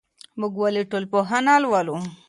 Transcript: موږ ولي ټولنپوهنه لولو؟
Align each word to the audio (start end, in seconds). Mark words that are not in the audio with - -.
موږ 0.39 0.53
ولي 0.61 0.83
ټولنپوهنه 0.91 1.53
لولو؟ 1.63 1.95